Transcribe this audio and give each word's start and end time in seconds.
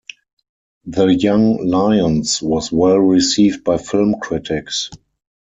"The 0.85 1.09
Young 1.09 1.67
Lions" 1.67 2.41
was 2.41 2.71
well 2.71 2.97
received 2.97 3.63
by 3.63 3.77
film 3.77 4.15
critics. 4.19 4.89